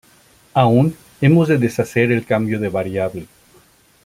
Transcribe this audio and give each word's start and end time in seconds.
Aún 0.55 0.97
hemos 1.21 1.47
de 1.47 1.59
deshacer 1.59 2.11
el 2.11 2.25
cambio 2.25 2.59
de 2.59 2.69
variable. 2.69 3.27